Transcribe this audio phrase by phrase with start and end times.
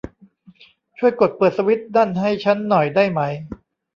[0.97, 3.21] ช่วยกดเปิดสวิตซ์นั่นให้ชั้นหน่อยได้ไหม